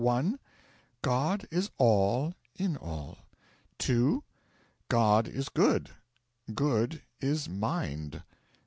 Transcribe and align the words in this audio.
God 1.03 1.47
is 1.51 1.69
All 1.77 2.33
in 2.55 2.75
all. 2.75 3.19
2. 3.77 4.23
God 4.89 5.27
is 5.27 5.47
good. 5.47 5.91
Good 6.55 7.03
is 7.19 7.47
Mind. 7.47 8.23